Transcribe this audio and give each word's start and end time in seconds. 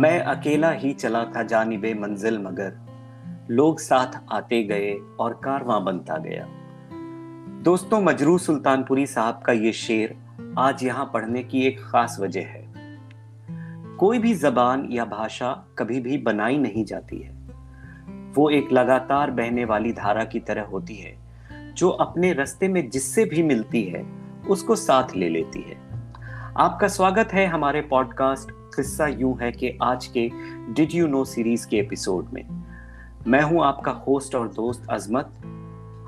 मैं 0.00 0.20
अकेला 0.20 0.70
ही 0.70 0.92
चला 0.92 1.24
था 1.24 1.42
जानिबे 1.42 1.94
मंजिल 1.94 2.38
मगर। 2.38 2.78
लोग 3.50 3.80
साथ 3.80 4.20
आते 4.32 4.62
गए 4.62 4.94
और 5.20 5.32
कारवां 5.32 5.84
बनता 5.84 6.16
गया। 6.16 6.46
दोस्तों, 7.62 8.02
मजरू 8.02 8.38
सुल्तानपुरी 8.38 9.06
साहब 9.06 9.42
का 9.46 9.52
ये 9.52 9.72
शेर 9.72 10.16
आज 10.58 10.84
यहाँ 10.84 11.10
पढ़ने 11.14 11.42
की 11.42 11.62
एक 11.62 11.80
खास 11.80 12.16
वजह 12.20 12.40
है। 12.40 12.72
कोई 13.96 14.18
भी 14.18 14.34
जबान 14.34 14.88
या 14.90 15.04
भाषा 15.04 15.64
कभी 15.78 16.00
भी 16.00 16.18
बनाई 16.18 16.58
नहीं 16.58 16.84
जाती 16.84 17.18
है। 17.18 17.32
वो 18.36 18.50
एक 18.50 18.72
लगातार 18.72 19.30
बहने 19.30 19.64
वाली 19.64 19.92
धारा 19.92 20.24
की 20.24 20.40
तरह 20.40 20.62
होती 20.62 20.94
है, 20.94 21.16
जो 21.74 21.88
अपने 21.88 22.32
रस्ते 22.32 22.68
में 22.68 22.90
जिससे 22.90 23.24
भी 23.24 23.42
मिलती 23.42 23.82
है, 23.82 24.06
उसको 24.48 24.76
साथ 24.76 25.16
ले 25.16 25.28
लेती 25.28 25.62
है। 25.62 25.89
आपका 26.60 26.88
स्वागत 26.88 27.28
है 27.32 27.46
हमारे 27.46 27.80
पॉडकास्ट 27.80 28.48
किस्सा 28.50 29.06
यूँ 29.06 29.38
है 29.40 29.52
कि 29.52 29.78
आज 29.82 30.06
के 30.06 30.28
डिड 30.72 30.88
यू 30.94 31.06
नो 31.06 31.24
सीरीज़ 31.24 31.68
के 31.68 31.76
एपिसोड 31.76 32.26
में। 32.32 32.64
मैं 33.26 33.42
हूँ 33.42 33.64
आपका 33.64 33.90
होस्ट 33.90 34.34
और 34.34 34.48
दोस्त 34.48 34.86
अजमत, 34.90 35.30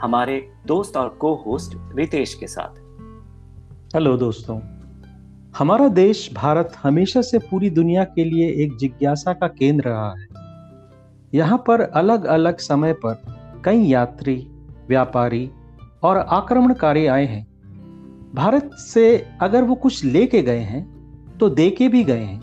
हमारे 0.03 0.53
दोस्त 0.67 0.97
और 0.97 1.09
को 1.09 1.35
होस्ट 1.35 1.77
रितेश 1.95 2.35
के 2.35 2.47
साथ। 2.47 2.75
हेलो 3.95 4.17
दोस्तों, 4.17 4.61
हमारा 5.59 5.89
देश 5.89 6.31
भारत 6.35 6.73
हमेशा 6.83 7.23
से 7.23 7.39
पूरी 7.39 7.71
दुनिया 7.71 8.05
के 8.05 8.25
लिए 8.25 8.49
एक 8.65 8.77
जिज्ञासा 8.77 9.33
का 9.33 9.49
केंद्र 9.49 9.89
रहा 9.89 10.11
है। 10.11 10.27
यहाँ 11.35 11.65
पर 11.67 11.81
अलग 11.81 12.25
अलग 12.25 12.59
समय 12.59 12.93
पर 12.93 13.23
कई 13.65 13.79
यात्री, 13.79 14.37
व्यापारी 14.89 15.51
और 16.03 16.19
आक्रमणकारी 16.19 17.07
आए 17.07 17.27
हैं। 17.27 17.52
भारत 18.35 18.71
से 18.75 19.27
अगर 19.41 19.63
वो 19.63 19.75
कुछ 19.75 20.05
लेके 20.05 20.43
गए 20.43 20.59
हैं 20.59 21.37
तो 21.41 21.49
दे 21.51 21.71
के 21.71 21.89
भी 21.89 22.05
गए 22.05 22.19
हैं। 22.19 22.41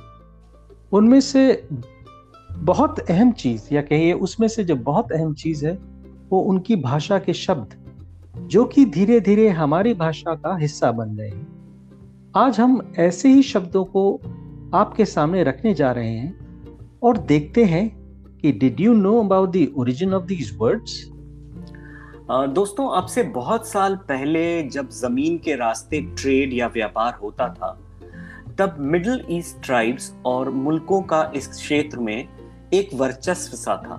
उनमें 0.91 1.21
से 1.21 1.67
बहुत 2.51 2.99
अहम 2.99 3.31
चीज़, 3.31 3.73
या 3.73 3.81
कहिए 3.81 4.13
उसमें 4.13 4.47
से 4.47 4.63
जो 4.63 4.75
बहुत 4.75 5.11
अहम 5.11 5.33
चीज़ 5.33 5.65
है, 5.65 5.73
वो 6.29 6.39
उनकी 6.39 6.75
भाषा 6.75 7.19
के 7.19 7.33
शब्द, 7.33 7.75
जो 8.37 8.65
कि 8.65 8.85
धीरे 8.85 9.19
धीरे 9.19 9.49
हमारी 9.49 9.93
भाषा 9.93 10.35
का 10.35 10.55
हिस्सा 10.57 10.91
बन 10.91 11.15
गए 11.15 11.27
हैं। 11.27 11.47
आज 12.37 12.59
हम 12.59 12.93
ऐसे 12.97 13.29
ही 13.29 13.43
शब्दों 13.43 13.83
को 13.85 14.21
आपके 14.73 15.05
सामने 15.05 15.43
रखने 15.43 15.73
जा 15.73 15.91
रहे 15.91 16.09
हैं 16.09 16.97
और 17.03 17.17
देखते 17.17 17.63
हैं 17.65 17.89
कि 18.41 18.51
did 18.51 18.79
you 18.79 18.93
know 18.93 19.19
about 19.19 19.55
the 19.57 19.67
origin 19.77 20.13
of 20.13 20.23
these 20.23 20.57
words 20.57 21.11
दोस्तों 22.29 22.87
अब 22.97 23.05
से 23.05 23.21
बहुत 23.23 23.67
साल 23.67 23.95
पहले 23.95 24.63
जब 24.63 24.89
ज़मीन 24.89 25.37
के 25.37 25.55
रास्ते 25.55 26.01
ट्रेड 26.01 26.53
या 26.53 26.67
व्यापार 26.67 27.13
होता 27.13 27.47
था, 27.53 27.69
तब 28.59 28.75
मिडिल 28.79 29.25
ईस्ट 29.29 29.61
ट्राइब्स 29.63 30.13
और 30.25 30.49
मुल्कों 30.49 31.01
का 31.01 31.31
इस 31.35 31.47
क्षेत्र 31.47 31.99
में 31.99 32.27
एक 32.73 32.89
वर्चस्व 32.93 33.55
सा 33.57 33.75
था। 33.75 33.97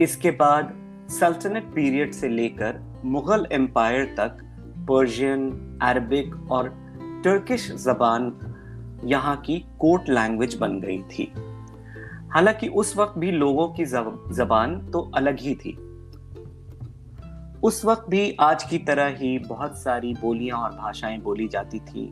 इसके 0.00 0.30
बाद 0.30 0.72
सल्तनत 1.10 1.70
पीरियड 1.74 2.12
से 2.12 2.28
लेकर 2.28 2.80
मुगल 3.04 3.46
एम्पायर 3.52 4.04
तक 4.18 4.38
पर्शियन, 4.88 5.50
अरबिक 5.82 6.34
और 6.50 6.68
टर्किश 7.24 7.70
जबान 7.72 8.32
यहाँ 9.04 9.36
की 9.36 9.58
कोर्ट 9.78 10.08
लैंग्वेज 10.08 10.54
बन 10.54 10.78
गई 10.80 10.98
थी। 10.98 11.32
हालाँकि 12.32 12.68
उस 12.68 12.96
वक्त 12.96 13.18
भी 13.18 13.30
लोगों 13.30 13.68
की 13.68 13.84
जबान 13.84 14.78
तो 14.90 15.10
अलग 15.14 15.40
ही 15.40 15.54
थी। 15.54 15.78
उस 17.62 17.84
वक्त 17.84 18.06
भी 18.08 18.36
आज 18.40 18.62
की 18.64 18.78
तरह 18.78 19.06
ही 19.06 19.38
बहुत 19.38 19.76
सारी 19.78 20.14
बोलियाँ 20.14 20.58
और 20.58 20.70
भाषाएँ 20.70 21.18
बोली 21.18 21.48
जाती 21.48 21.78
थी। 21.80 22.10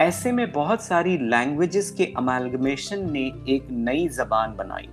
ऐसे 0.00 0.32
में 0.32 0.52
बहुत 0.52 0.82
सारी 0.82 1.16
लैंग्वेजेस 1.18 1.90
के 1.90 2.04
अमालगमेशन 2.16 3.10
ने 3.12 3.20
एक 3.48 3.68
नई 3.70 4.08
जबान 4.08 4.56
बनाई, 4.56 4.88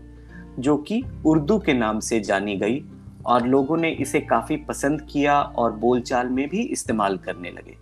जो 0.60 0.78
कि 0.78 1.02
उर्दू 1.26 1.58
के 1.60 1.74
नाम 1.74 2.00
से 2.00 2.20
जानी 2.20 2.56
गई 2.56 2.84
और 3.26 3.48
लोगों 3.48 3.78
ने 3.78 3.90
इसे 3.92 4.20
काफ़ी 4.20 4.58
पसंद 4.58 5.02
किया 5.02 5.42
और 5.42 5.72
बोलचाल 5.72 6.30
में 6.30 6.48
भी 6.50 6.62
इस्तेमाल 6.62 7.18
करने 7.18 7.52
लगे। 7.52 7.78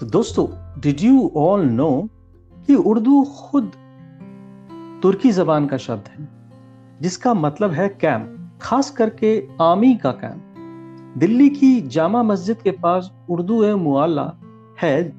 तो 0.00 0.06
दोस्तों 0.06 0.46
डिड 0.80 1.00
यू 1.00 1.32
ऑल 1.36 1.64
नो 1.64 2.08
कि 2.66 2.74
उर्दू 2.74 3.22
खुद 3.24 3.72
तुर्की 5.02 5.32
जबान 5.32 5.66
का 5.66 5.76
शब्द 5.76 6.08
है, 6.08 6.28
जिसका 7.00 7.34
मतलब 7.34 7.70
है 7.70 7.88
कैंप 7.88 8.40
खास 8.64 8.90
करके 8.90 9.30
आमी 9.60 9.94
का 9.96 10.10
कैंप 10.10 11.16
दिल्ली 11.18 11.48
की 11.48 11.80
जामा 11.80 12.22
मस्जिद 12.22 12.56
के 12.56 12.70
पास 12.70 13.10
उर्दू 13.30 13.62
ए 13.64 13.74
मुआला 13.74 14.32
है, 14.82 15.12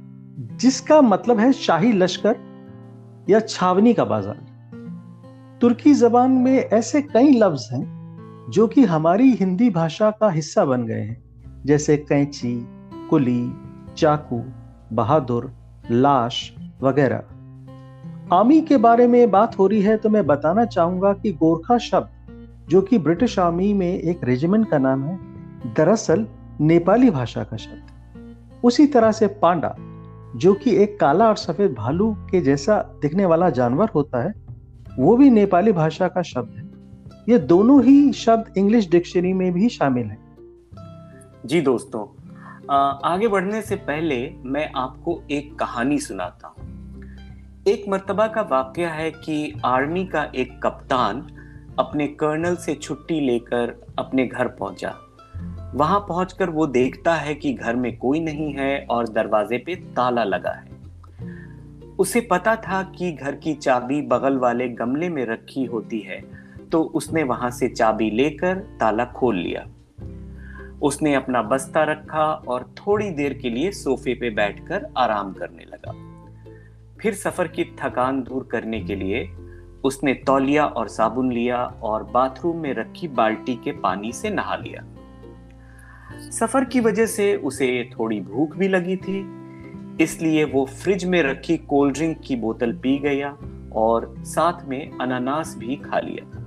जिसका 0.57 1.01
मतलब 1.01 1.39
है 1.39 1.51
शाही 1.53 1.91
लश्कर 1.91 2.35
या 3.29 3.39
छावनी 3.39 3.93
का 3.93 4.05
बाज़ार। 4.05 5.57
तुर्की 5.61 5.93
जबान 5.93 6.31
में 6.31 6.57
ऐसे 6.57 7.01
कई 7.01 7.31
लफ्ज 7.31 7.67
हैं, 7.73 7.83
जो 8.49 8.67
कि 8.67 8.83
हमारी 8.85 9.31
हिंदी 9.31 9.69
भाषा 9.69 10.09
का 10.11 10.29
हिस्सा 10.29 10.65
बन 10.65 10.85
गए 10.85 11.01
हैं। 11.01 11.63
जैसे 11.65 11.97
कैंची, 11.97 12.55
कुली, 13.09 13.51
चाकू, 13.97 14.43
बहादुर, 14.93 15.51
लाश 15.91 16.51
वगैरह। 16.81 18.35
आमी 18.35 18.61
के 18.61 18.77
बारे 18.77 19.07
में 19.07 19.31
बात 19.31 19.57
हो 19.59 19.67
रही 19.67 19.81
है 19.81 19.97
तो 19.97 20.09
मैं 20.09 20.25
बताना 20.27 20.65
चाहूँगा 20.65 21.13
कि 21.13 21.31
गोरखा 21.33 21.77
शब्द 21.77 22.09
जो 22.69 22.81
कि 22.81 22.97
ब्रिटिश 22.97 23.39
आर्मी 23.39 23.73
में 23.73 23.99
एक 23.99 24.23
रेजिमेंट 24.23 24.69
का 24.69 24.77
नाम 24.77 25.03
है, 25.03 25.17
दरअसल 25.73 26.25
नेपाली 26.61 27.09
भाषा 27.09 27.43
का 27.43 27.57
शब्द। 27.57 28.61
उसी 28.63 28.87
तरह 28.87 29.11
से 29.11 29.27
पांडा, 29.27 29.75
जो 30.35 30.53
कि 30.53 30.75
एक 30.75 30.99
काला 30.99 31.27
और 31.27 31.35
सफ़ेद 31.35 31.73
भालू 31.73 32.13
के 32.31 32.41
जैसा 32.41 32.81
दिखने 33.01 33.25
वाला 33.25 33.49
जानवर 33.49 33.89
होता 33.95 34.23
है, 34.23 34.33
वो 34.99 35.15
भी 35.17 35.29
नेपाली 35.29 35.71
भाषा 35.71 36.07
का 36.07 36.21
शब्द 36.21 36.55
है। 36.55 36.63
ये 37.29 37.37
दोनों 37.37 37.83
ही 37.83 38.11
शब्द 38.13 38.57
इंग्लिश 38.57 38.89
डिक्शनरी 38.89 39.33
में 39.33 39.51
भी 39.53 39.69
शामिल 39.69 40.05
है। 40.05 40.17
जी 41.45 41.61
दोस्तों 41.61 42.05
आगे 43.05 43.27
बढ़ने 43.27 43.61
से 43.61 43.75
पहले 43.75 44.17
मैं 44.45 44.71
आपको 44.75 45.21
एक 45.31 45.55
कहानी 45.55 45.97
सुनाता 45.99 46.47
हूँ। 46.47 46.73
एक 47.67 47.85
मर्तबा 47.89 48.27
का 48.27 48.41
वाक्य 48.41 48.85
है 48.85 49.11
कि 49.11 49.61
आर्मी 49.65 50.05
का 50.05 50.23
एक 50.35 50.59
कप्तान 50.63 51.21
अपने 51.79 52.07
कर्नल 52.07 52.55
से 52.55 52.73
छुट्टी 52.75 53.19
लेकर 53.19 53.73
अपने 53.99 54.25
घर 54.27 54.47
पहुँचा। 54.47 54.93
वहाँ 55.75 55.99
पहुंचकर 55.99 56.49
वो 56.49 56.67
देखता 56.67 57.15
है 57.15 57.33
कि 57.35 57.53
घर 57.53 57.75
में 57.75 57.97
कोई 57.97 58.19
नहीं 58.19 58.53
है 58.53 58.85
और 58.89 59.07
दरवाजे 59.07 59.57
पे 59.57 59.75
ताला 59.75 60.23
लगा 60.23 60.51
है। 60.51 60.73
उसे 61.99 62.21
पता 62.21 62.55
था 62.55 62.81
कि 62.97 63.11
घर 63.11 63.35
की 63.35 63.53
चाबी 63.53 64.01
बगल 64.01 64.37
वाले 64.37 64.67
गमले 64.69 65.09
में 65.09 65.25
रखी 65.25 65.65
होती 65.65 65.99
है 65.99 66.21
तो 66.71 66.81
उसने 66.83 67.23
वहाँ 67.23 67.49
से 67.51 67.67
चाबी 67.69 68.09
लेकर 68.09 68.57
ताला 68.79 69.05
खोल 69.05 69.35
लिया। 69.35 69.65
उसने 70.81 71.13
अपना 71.15 71.41
बस्ता 71.41 71.83
रखा 71.83 72.25
और 72.47 72.73
थोड़ी 72.77 73.09
देर 73.09 73.33
के 73.33 73.49
लिए 73.49 73.71
सोफे 73.71 74.13
पे 74.13 74.29
बैठकर 74.29 74.87
आराम 74.97 75.33
करने 75.33 75.65
लगा। 75.65 75.93
फिर 77.01 77.13
सफ़र 77.13 77.47
की 77.47 77.63
थकान 77.79 78.21
दूर 78.23 78.47
करने 78.51 78.81
के 78.81 78.95
लिए 78.95 79.23
उसने 79.85 80.13
तौलिया 80.27 80.65
और 80.65 80.87
साबुन 80.87 81.31
लिया 81.31 81.63
और 81.83 82.03
बाथरूम 82.03 82.57
में 82.57 82.73
रखी 82.73 83.07
बाल्टी 83.07 83.55
के 83.55 83.71
पानी 83.71 84.11
से 84.11 84.29
नहा 84.29 84.55
लिया। 84.55 84.83
सफ़र 86.31 86.65
की 86.65 86.79
वजह 86.79 87.05
से 87.05 87.35
उसे 87.35 87.67
थोड़ी 87.91 88.19
भूख 88.21 88.55
भी 88.57 88.67
लगी 88.67 88.95
थी, 88.97 89.19
इसलिए 90.03 90.43
वो 90.43 90.65
फ्रिज 90.65 91.05
में 91.05 91.21
रखी 91.23 91.57
कोल्ड 91.57 91.93
ड्रिंक 91.93 92.19
की 92.19 92.35
बोतल 92.35 92.73
पी 92.73 92.97
गया 92.99 93.37
और 93.75 94.13
साथ 94.25 94.65
में 94.65 94.91
अनानास 94.91 95.55
भी 95.57 95.75
खा 95.75 95.99
लिया 95.99 96.43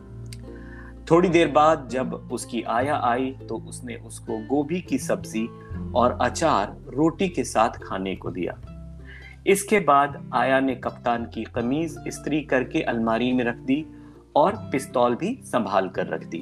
थोड़ी 1.10 1.28
देर 1.28 1.49
बाद 1.49 1.88
जब 1.88 2.12
उसकी 2.32 2.62
आया 2.62 2.97
आई 3.05 3.31
तो 3.49 3.56
उसने 3.59 3.94
उसको 3.97 4.38
गोभी 4.47 4.81
की 4.81 4.99
सब्ज़ी 4.99 5.47
और 5.94 6.19
अचार 6.20 6.76
रोटी 6.88 7.29
के 7.29 7.44
साथ 7.44 7.79
खाने 7.82 8.14
को 8.17 8.31
दिया। 8.31 8.58
इसके 9.49 9.81
बाद 9.81 10.31
आया 10.35 10.61
ने 10.61 10.75
कप्तान 10.75 11.25
की 11.25 11.45
कमीज 11.45 11.97
इस्त्री 12.06 12.41
करके 12.41 12.83
अलमारी 12.83 13.33
में 13.33 13.45
रख 13.45 13.56
दी 13.56 13.87
और 14.37 14.53
पिस्तौल 14.56 15.15
भी 15.15 15.41
संभाल 15.45 15.89
कर 15.89 16.06
रख 16.06 16.27
दी। 16.27 16.39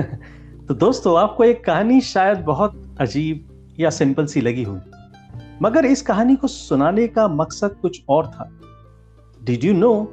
तो 0.66 0.74
दोस्तों, 0.74 1.18
आपको 1.18 1.44
एक 1.44 1.64
कहानी 1.64 2.00
शायद 2.00 2.38
बहुत 2.38 2.96
अजीब 3.00 3.46
या 3.80 3.90
सिंपल 3.90 4.26
सी 4.26 4.40
लगी 4.40 4.62
हुई 4.62 4.80
मगर 5.62 5.84
इस 5.84 6.02
कहानी 6.02 6.36
को 6.36 6.46
सुनाने 6.46 7.08
का 7.08 7.28
मकसद 7.28 7.76
कुछ 7.82 8.02
और 8.08 8.26
था। 8.26 8.50
डिड 9.44 9.64
यू 9.64 9.74
नो 9.74 10.04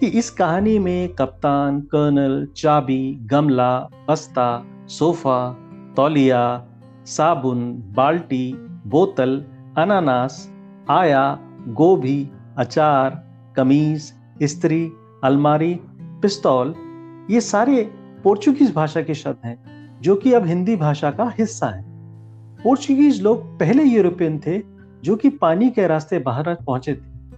कि 0.00 0.06
इस 0.06 0.30
कहानी 0.30 0.78
में 0.78 1.14
कप्तान, 1.14 1.80
कर्नल, 1.80 2.48
चाबी, 2.56 3.14
गमला, 3.14 3.88
बस्ता, 4.08 4.66
सोफा, 4.88 5.52
तौलिया, 5.96 6.66
साबुन, 7.06 7.72
बाल्टी, 7.96 8.52
बोतल, 8.86 9.44
अनानास 9.78 10.55
आया, 10.90 11.38
गोभी, 11.68 12.30
अचार, 12.58 13.28
कमीज 13.56 14.12
स्त्री 14.42 14.92
अलमारी, 15.24 15.80
पिस्तौल, 15.94 16.74
ये 17.30 17.40
सारे 17.40 17.82
पोर्चुगीज 18.24 18.74
भाषा 18.74 19.02
के 19.02 19.14
शब्द 19.14 19.46
हैं, 19.46 19.98
जो 20.00 20.16
कि 20.16 20.32
अब 20.32 20.46
हिंदी 20.46 20.76
भाषा 20.76 21.10
का 21.10 21.32
हिस्सा 21.38 21.66
है। 21.66 21.84
पोर्चुगीज 22.62 23.22
लोग 23.22 23.58
पहले 23.58 23.82
यूरोपियन 23.82 24.38
थे, 24.38 24.62
जो 25.04 25.16
कि 25.16 25.28
पानी 25.28 25.70
के 25.70 25.86
रास्ते 25.86 26.18
भारत 26.18 26.58
पहुँचे 26.66 26.94
थे। 26.94 27.36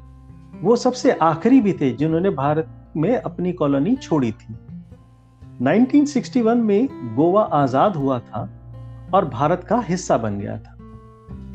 वो 0.60 0.76
सबसे 0.76 1.12
आखिरी 1.12 1.60
भी 1.60 1.72
थे 1.72 1.90
जिन्होंने 1.90 2.30
भारत 2.30 2.92
में 2.96 3.16
अपनी 3.16 3.52
कॉलोनी 3.52 3.96
छोड़ी 3.96 4.32
थी। 4.32 4.54
1961 5.62 6.56
में 6.56 6.88
गोवा 7.16 7.42
आज़ाद 7.42 7.96
हुआ 7.96 8.18
था 8.18 8.50
और 9.14 9.24
भारत 9.24 9.64
का 9.64 9.80
हिस्सा 9.80 10.16
बन 10.16 10.38
गया 10.38 10.58
था। 10.58 10.76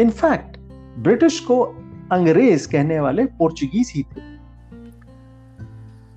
इनफैक्ट 0.02 0.58
ब्रिटिश 1.00 1.40
को 1.40 1.80
अंग्रेज़ 2.14 2.68
कहने 2.70 3.00
वाले 3.00 3.26
पोर्चुगीज 3.38 3.92
ही 3.96 4.04
थे। 4.04 4.22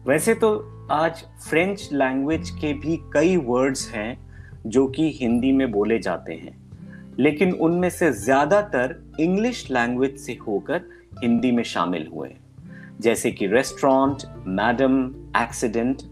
वैसे 0.07 0.35
तो 0.35 0.49
आज 0.93 1.25
फ्रेंच 1.49 1.89
लैंग्वेज 1.93 2.51
के 2.51 2.73
भी 2.75 2.97
कई 3.13 3.37
वर्ड्स 3.37 3.89
हैं 3.91 4.19
जो 4.67 4.87
कि 4.87 5.11
हिंदी 5.21 5.53
में 5.53 5.71
बोले 5.73 5.99
जाते 5.99 6.35
हैं, 6.35 6.57
लेकिन 7.19 7.53
उनमें 7.53 7.89
से 7.91 8.11
ज़्यादातर 8.15 8.95
इंग्लिश 9.21 9.71
लैंग्वेज 9.71 10.19
से 10.19 10.39
होकर 10.47 10.89
हिंदी 11.23 11.53
में 11.53 11.63
शामिल 11.65 12.07
हुए 12.15 12.35
जैसे 13.01 13.31
कि 13.31 13.47
रेस्टोरेंट, 13.47 14.23
मैडम, 14.49 15.05
एक्सीडेंट, 15.37 16.03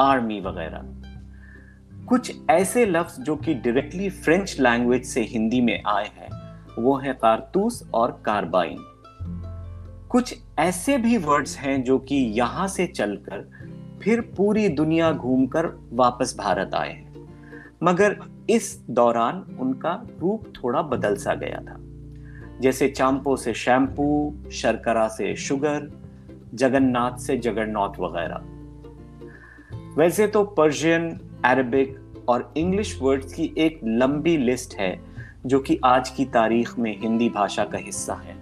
आर्मी 0.00 0.40
वगैरह। 0.40 0.88
कुछ 2.08 2.32
ऐसे 2.50 2.84
लफ्ज 2.86 3.20
जो 3.20 3.36
कि 3.36 3.54
डायरेक्टली 3.56 4.08
फ्रेंच 4.10 4.56
लैंग्वेज 4.60 5.04
से 5.04 5.22
हिंदी 5.24 5.60
में 5.60 5.82
आए 5.86 6.10
हैं, 6.16 6.30
वो 6.78 6.96
है 6.96 7.12
कारतूस 7.12 7.82
और 7.94 8.20
कार्बाइन। 8.26 8.78
कुछ 10.12 10.38
ऐसे 10.58 10.98
भी 10.98 11.16
वर्ड्स 11.16 11.58
हैं 11.58 11.84
जो 11.84 11.98
कि 11.98 12.14
यहाँ 12.14 12.68
से 12.68 12.86
चलकर 12.86 13.50
फिर 14.02 14.20
पूरी 14.20 14.68
दुनिया 14.68 15.12
घूमकर 15.12 15.88
वापस 15.92 16.36
भारत 16.38 16.74
आए 16.74 16.92
हैं। 16.92 17.28
मगर 17.82 18.16
इस 18.50 18.84
दौरान 18.90 19.56
उनका 19.60 20.06
रूप 20.20 20.52
थोड़ा 20.64 20.82
बदल 20.82 21.16
सा 21.16 21.34
गया 21.34 21.60
था। 21.62 21.76
जैसे 22.60 22.88
चांपो 22.88 23.36
से 23.36 23.54
शैम्पू, 23.54 24.34
शर्करा 24.52 25.08
से 25.08 25.36
शुगर, 25.36 26.00
जगन्नाथ 26.54 27.18
से 27.18 27.36
जगन्नाथ 27.36 28.00
वगैरह। 28.00 28.42
वैसे 29.96 30.26
तो 30.26 30.44
पर्शियन 30.44 31.20
अरबिक 31.44 31.98
और 32.28 32.54
इंग्लिश 32.56 32.98
वर्ड्स 33.02 33.32
की 33.32 33.54
एक 33.58 33.80
लंबी 33.84 34.36
लिस्ट 34.36 34.74
है 34.74 35.00
जो 35.46 35.60
कि 35.60 35.80
आज 35.84 36.10
की 36.10 36.24
तारीख 36.24 36.78
में 36.78 37.00
हिंदी 37.00 37.28
भाषा 37.28 37.64
का 37.64 37.78
हिस्सा 37.78 38.14
है। 38.14 38.36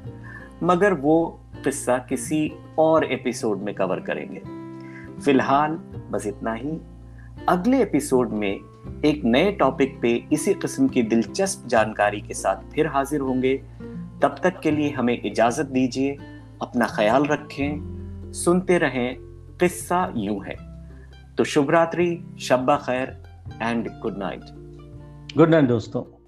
मगर 0.63 0.93
वो 0.93 1.40
किस्सा 1.65 1.99
किसी 1.99 2.53
और 2.79 3.05
एपिसोड 3.05 3.59
में 3.59 3.75
कवर 3.75 4.01
करेंगे। 4.01 4.43
फ़िलहाल 5.23 5.71
बस 6.11 6.27
इतना 6.27 6.53
ही। 6.53 6.81
अगले 7.49 7.83
एपिसोड 7.83 8.31
में 8.31 8.61
एक 9.05 9.23
नए 9.25 9.53
टॉपिक 9.53 9.99
पे 10.03 10.25
इसी 10.33 10.55
किस्म 10.55 10.89
की 10.89 11.03
दिलचस्प 11.03 11.67
जानकारी 11.67 12.21
के 12.21 12.35
साथ 12.35 12.73
फिर 12.73 12.87
हाजिर 12.87 13.21
होंगे। 13.21 13.57
तब 14.23 14.37
तक 14.43 14.61
के 14.61 14.71
लिए 14.71 14.91
हमें 14.91 15.23
इजाज़त 15.23 15.67
दीजिए, 15.67 16.17
अपना 16.63 16.87
ख्याल 16.87 17.25
रखें, 17.25 17.81
सुनते 18.33 18.79
रहें, 18.79 19.17
किस्सा 19.61 20.13
यूँ 20.17 20.45
है। 20.45 20.57
तो 21.39 21.45
शुभ 21.45 21.71
रात्रि, 21.71 22.25
शब्बा 22.41 22.77
खैर 22.77 23.23
and 23.63 23.89
good 23.89 24.19
night 24.19 24.41
good 25.37 25.51
night 25.51 25.65
दोस्तों। 25.65 26.20